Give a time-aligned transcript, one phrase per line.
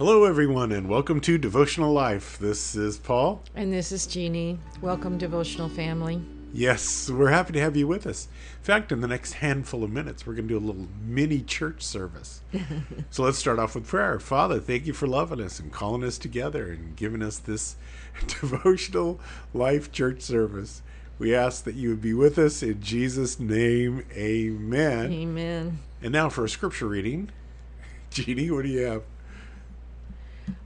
[0.00, 2.38] Hello, everyone, and welcome to Devotional Life.
[2.38, 3.42] This is Paul.
[3.54, 4.58] And this is Jeannie.
[4.80, 6.22] Welcome, devotional family.
[6.54, 8.26] Yes, we're happy to have you with us.
[8.60, 11.42] In fact, in the next handful of minutes, we're going to do a little mini
[11.42, 12.40] church service.
[13.10, 14.18] so let's start off with prayer.
[14.18, 17.76] Father, thank you for loving us and calling us together and giving us this
[18.26, 19.20] devotional
[19.52, 20.80] life church service.
[21.18, 24.06] We ask that you would be with us in Jesus' name.
[24.14, 25.12] Amen.
[25.12, 25.78] Amen.
[26.00, 27.28] And now for a scripture reading.
[28.10, 29.02] Jeannie, what do you have?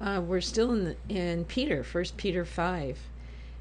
[0.00, 2.98] Uh, we're still in the, in Peter, First Peter five,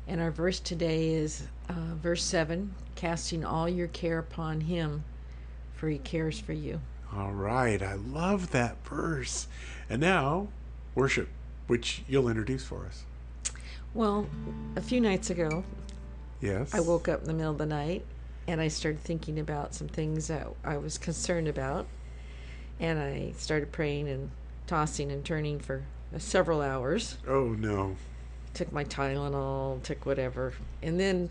[0.07, 5.03] and our verse today is uh, verse seven: "Casting all your care upon Him,
[5.73, 6.81] for He cares for you."
[7.15, 9.47] All right, I love that verse.
[9.89, 10.47] And now,
[10.95, 11.27] worship,
[11.67, 13.03] which you'll introduce for us.
[13.93, 14.27] Well,
[14.77, 15.65] a few nights ago,
[16.41, 16.73] Yes.
[16.73, 18.03] I woke up in the middle of the night
[18.47, 21.85] and I started thinking about some things that I was concerned about,
[22.79, 24.31] and I started praying and
[24.65, 25.83] tossing and turning for
[26.19, 27.17] several hours.
[27.27, 27.95] Oh no.
[28.53, 31.29] took my Tylenol, took whatever, and then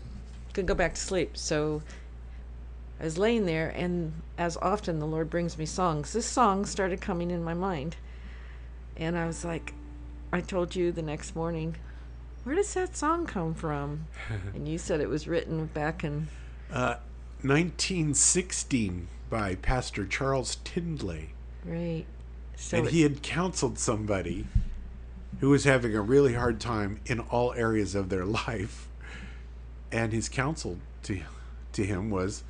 [0.53, 1.37] could go back to sleep.
[1.37, 1.81] So
[2.99, 6.99] I was laying there, and as often the Lord brings me songs, this song started
[7.01, 7.95] coming in my mind.
[8.97, 9.73] And I was like,
[10.33, 11.75] I told you the next morning,
[12.43, 14.05] where does that song come from?
[14.53, 16.27] and you said it was written back in,
[16.71, 16.95] Uh,
[17.43, 21.29] 1916 by Pastor Charles Tindley.
[21.65, 22.05] right.
[22.55, 24.45] So and he had counseled somebody
[25.41, 28.87] who was having a really hard time in all areas of their life.
[29.91, 31.21] And his counsel to,
[31.73, 32.43] to him was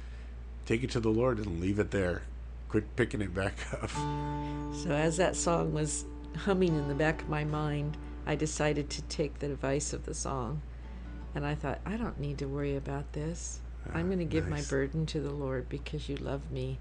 [0.65, 2.23] take it to the Lord and leave it there.
[2.69, 3.89] Quit picking it back up.
[4.75, 6.05] So as that song was
[6.37, 10.13] humming in the back of my mind, I decided to take the advice of the
[10.13, 10.61] song.
[11.33, 13.61] And I thought, I don't need to worry about this.
[13.87, 16.77] Ah, I'm going to give my burden to the Lord because you love me.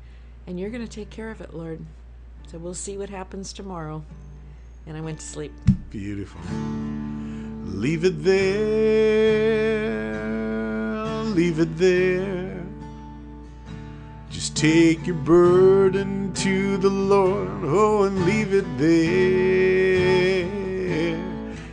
[0.47, 1.85] And you're going to take care of it, Lord.
[2.49, 4.05] So we'll see what happens tomorrow.
[4.87, 5.53] And I went to sleep.
[5.91, 6.41] Beautiful.
[7.65, 9.81] Leave it there.
[11.25, 12.63] Leave it there.
[14.31, 17.49] Just take your burden to the Lord.
[17.63, 20.51] Oh, and leave it there.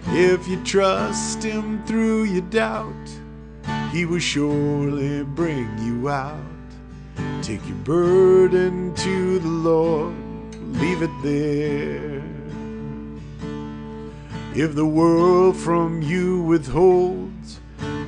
[0.10, 3.10] If you trust Him through your doubt,
[3.92, 6.40] He will surely bring you out.
[7.42, 10.16] Take your burden to the Lord.
[10.56, 12.37] Leave it there.
[14.58, 17.60] If the world from you withholds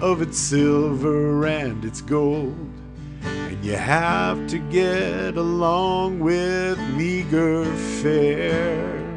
[0.01, 2.73] of its silver and its gold,
[3.21, 7.65] and you have to get along with meager
[8.01, 9.15] fare,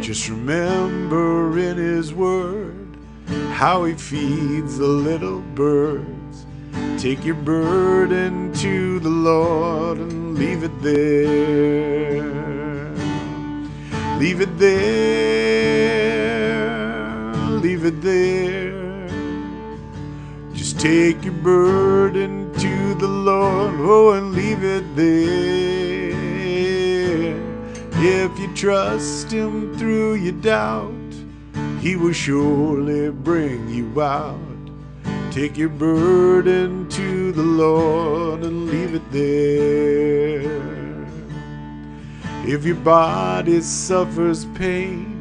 [0.00, 2.96] just remember in His Word
[3.50, 6.46] how He feeds the little birds.
[6.96, 12.38] Take your burden to the Lord and leave it there.
[14.20, 15.57] Leave it there,
[18.08, 19.08] there.
[20.54, 26.18] Just take your burden to the Lord, oh, and leave it there.
[28.00, 31.12] If you trust Him through your doubt,
[31.80, 34.38] He will surely bring you out.
[35.30, 40.48] Take your burden to the Lord and leave it there.
[42.54, 45.17] If your body suffers pain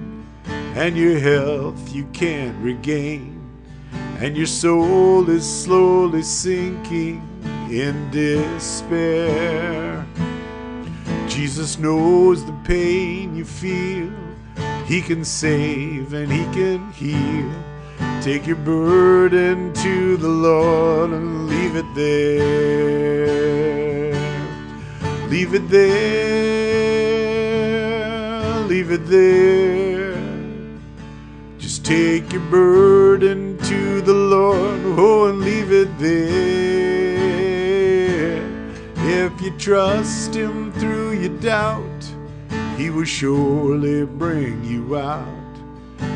[0.78, 3.42] and your health you can't regain,
[4.20, 7.20] and your soul is slowly sinking
[7.72, 10.06] in despair,
[11.28, 14.12] Jesus knows the pain you feel.
[14.86, 17.52] He can save and He can heal.
[18.22, 24.14] Take your burden to the Lord and leave it there.
[25.28, 25.90] Leave it there,
[28.68, 29.87] leave it there.
[32.28, 36.84] Take your burden to the Lord, oh, and leave it there.
[38.98, 42.12] If you trust Him through your doubt,
[42.76, 45.26] He will surely bring you out.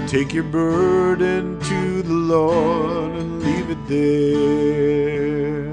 [0.06, 5.70] Take your burden to the Lord and leave it there.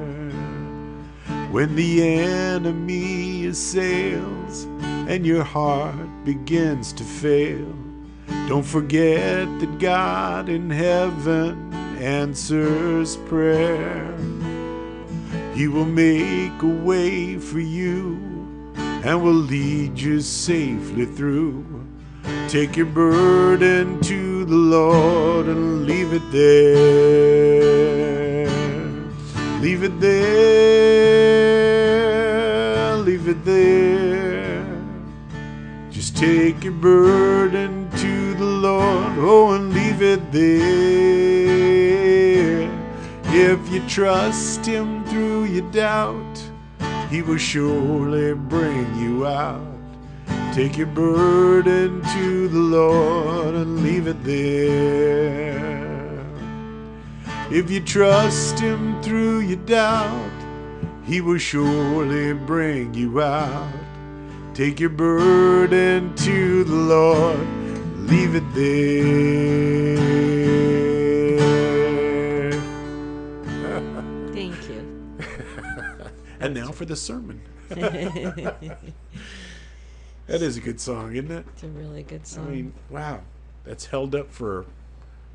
[1.51, 4.69] When the enemy assails
[5.09, 7.88] and your heart begins to fail,
[8.49, 14.15] don't forget that God in heaven answers prayer.
[15.55, 18.17] He will make a way for you
[18.77, 21.65] and will lead you safely through.
[22.49, 27.69] Take your burden to the Lord and leave it there.
[29.61, 30.17] Leave it there,
[32.97, 34.65] leave it there.
[35.91, 37.68] Just take your burden
[39.21, 41.19] Oh, and leave it there.
[43.25, 46.41] If you trust Him through your doubt,
[47.11, 49.61] He will surely bring you out.
[50.53, 55.59] Take your burden to the Lord and leave it there.
[57.51, 60.31] If you trust Him through your doubt,
[61.05, 63.73] He will surely bring you out.
[64.55, 67.39] Take your burden to the Lord,
[68.09, 69.99] leave it there.
[74.33, 74.83] Thank you.
[76.41, 77.41] And now for the sermon.
[77.69, 78.69] that
[80.29, 81.45] is a good song, isn't it?
[81.53, 82.47] It's a really good song.
[82.47, 83.23] I mean, wow,
[83.65, 84.65] that's held up for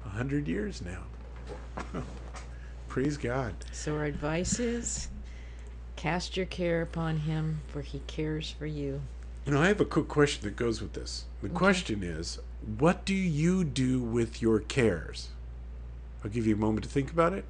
[0.05, 1.03] a hundred years now.
[2.87, 3.53] Praise God.
[3.71, 5.09] so our advice is
[5.97, 9.01] cast your care upon him, for he cares for you.
[9.45, 11.25] You know, I have a quick question that goes with this.
[11.41, 12.39] The question is,
[12.77, 15.29] what do you do with your cares?
[16.23, 17.45] I'll give you a moment to think about it.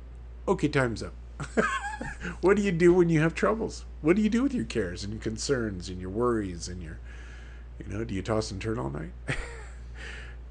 [0.48, 1.14] Okay, time's up.
[2.42, 3.86] what do you do when you have troubles?
[4.02, 7.00] What do you do with your cares and your concerns and your worries and your,
[7.80, 9.12] you know, do you toss and turn all night?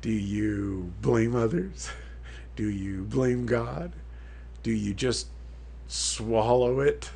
[0.00, 1.90] do you blame others?
[2.54, 3.92] Do you blame God?
[4.62, 5.28] Do you just
[5.88, 7.10] swallow it?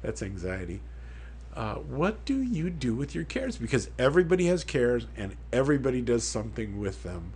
[0.00, 0.80] That's anxiety.
[1.54, 3.56] Uh, what do you do with your cares?
[3.56, 7.32] Because everybody has cares and everybody does something with them.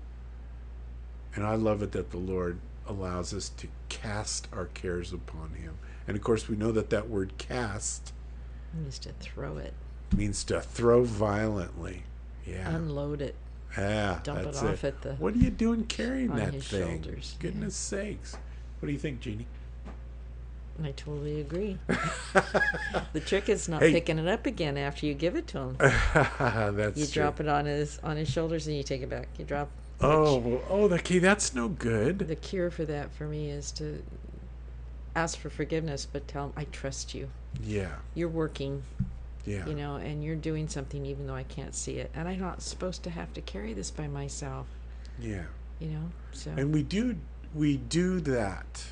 [1.34, 5.78] And I love it that the Lord allows us to cast our cares upon Him.
[6.08, 8.12] And of course, we know that that word cast
[8.74, 9.74] needs to throw it,
[10.16, 12.02] means to throw violently.
[12.46, 12.74] Yeah.
[12.74, 13.34] unload it.
[13.76, 14.20] yeah.
[14.22, 17.02] dump it off at the- What are you doing carrying that thing?
[17.02, 17.42] shoulders, yeah.
[17.42, 18.36] Goodness sakes.
[18.80, 19.46] What do you think, Jeannie?
[20.82, 21.76] I totally agree.
[23.12, 23.92] the trick is not Hey.
[23.92, 25.76] picking it up again after you give it to him.
[26.76, 27.22] That's You true.
[27.22, 29.28] drop it on his on his shoulders and you take it back.
[29.38, 29.68] You drop.
[30.00, 32.18] Oh, which- oh, okay, that's no good.
[32.20, 34.00] the cure for that for me is to
[35.16, 37.28] ask for forgiveness, but tell him I trust you.
[37.64, 38.84] Yeah, You're working,
[39.44, 39.66] yeah.
[39.66, 42.62] you know, and you're doing something even though I can't see it, and I'm not
[42.62, 44.66] supposed to have to carry this by myself,
[45.18, 45.42] Yeah.
[45.80, 46.10] you know.
[46.30, 47.16] So And we do
[47.52, 48.84] we do that.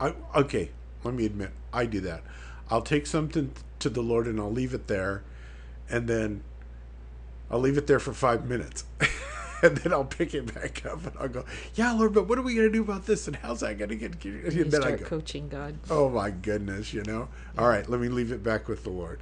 [0.00, 0.70] I okay,
[1.04, 2.22] let me admit, I do that.
[2.70, 5.22] I'll take something to the Lord and I'll leave it there
[5.88, 6.42] and then
[7.50, 8.84] I'll leave it there for 5 minutes.
[9.62, 12.42] and then I'll pick it back up and I'll go, "Yeah, Lord, but what are
[12.42, 14.82] we going to do about this and how's that going to get and you then
[14.82, 15.76] I start go, coaching God.
[15.88, 17.28] Oh my goodness, you know.
[17.56, 19.20] All right, let me leave it back with the Lord.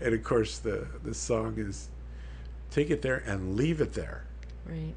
[0.00, 1.88] And of course the the song is
[2.70, 4.24] take it there and leave it there.
[4.66, 4.94] Right.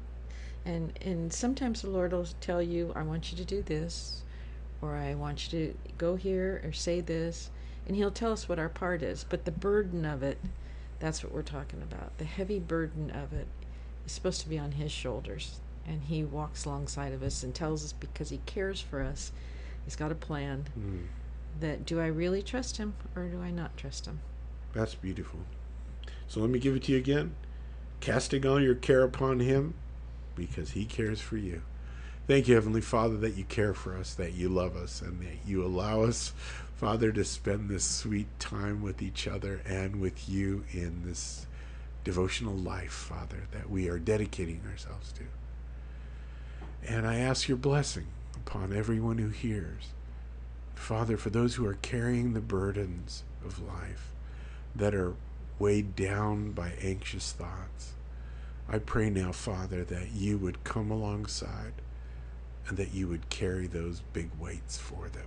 [0.64, 4.22] And and sometimes the Lord will tell you, I want you to do this,
[4.82, 7.50] or I want you to go here or say this,
[7.86, 9.24] and he'll tell us what our part is.
[9.28, 10.38] But the burden of it,
[10.98, 12.18] that's what we're talking about.
[12.18, 13.46] The heavy burden of it
[14.04, 15.60] is supposed to be on his shoulders.
[15.86, 19.32] And he walks alongside of us and tells us because he cares for us,
[19.84, 20.66] he's got a plan.
[20.78, 21.06] Mm,
[21.60, 24.20] That do I really trust him or do I not trust him?
[24.74, 25.40] that's beautiful.
[26.28, 27.34] So let me give it to you again.
[28.00, 29.74] Casting all your care upon him
[30.34, 31.60] because he cares for you.
[32.28, 35.44] Thank you, Heavenly Father, that you care for us, that you love us, and that
[35.44, 36.32] you allow us,
[36.76, 41.46] Father, to spend this sweet time with each other and with you in this
[42.04, 45.24] devotional life, Father, that we are dedicating ourselves to.
[46.86, 48.06] And I ask your blessing
[48.36, 49.88] upon everyone who hears.
[50.76, 54.12] Father, for those who are carrying the burdens of life,
[54.76, 55.14] that are
[55.58, 57.94] weighed down by anxious thoughts,
[58.68, 61.72] I pray now, Father, that you would come alongside
[62.68, 65.26] and that you would carry those big weights for them.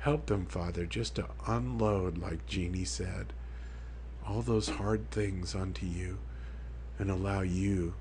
[0.00, 3.32] Help them, Father, just to unload, like Jeannie said,
[4.26, 6.18] all those hard things onto you
[6.98, 7.94] and allow you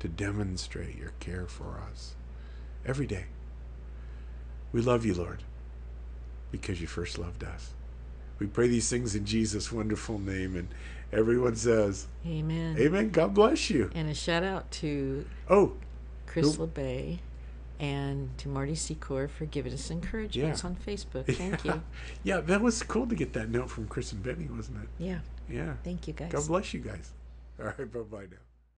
[0.00, 2.14] to demonstrate your care for us
[2.86, 3.26] every day.
[4.72, 5.42] We love you, Lord,
[6.50, 7.72] because you first loved us.
[8.38, 10.68] We pray these things in Jesus' wonderful name, and
[11.12, 12.76] everyone says, Amen.
[12.78, 13.10] Amen.
[13.10, 13.90] God bless you.
[13.94, 15.72] And a shout out to Oh,
[16.26, 17.18] Chris Who- LeBay
[17.80, 20.68] and to Marty Secor for giving us encouragements Yeah.
[20.68, 21.26] on Facebook.
[21.36, 21.82] Thank you.
[22.22, 24.88] yeah, that was cool to get that note from Chris and Benny, wasn't it?
[24.98, 25.18] Yeah.
[25.48, 25.74] Yeah.
[25.84, 26.32] Thank you guys.
[26.32, 27.10] God bless you guys.
[27.60, 28.36] All right, bye bye now.